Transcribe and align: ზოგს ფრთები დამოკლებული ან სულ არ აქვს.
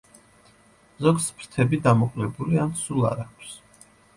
ზოგს 1.07 1.27
ფრთები 1.41 1.81
დამოკლებული 1.89 2.61
ან 2.65 2.75
სულ 2.83 3.07
არ 3.15 3.25
აქვს. 3.29 3.57